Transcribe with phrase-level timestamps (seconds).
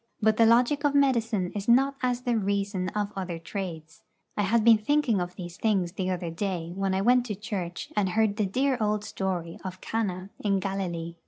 [0.19, 4.01] But the logic of medicine is not as the reason of other trades.
[4.35, 7.91] I had been thinking of these things the other day when I went to church
[7.95, 11.17] and heard the dear old story of Cana in Galilee.